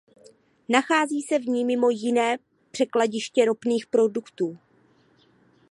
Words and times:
Nachází 0.69 1.21
se 1.21 1.39
v 1.39 1.47
ní 1.47 1.65
mimo 1.65 1.89
jiné 1.89 2.37
překladiště 2.71 3.45
ropných 3.45 3.87
produktů. 3.87 4.57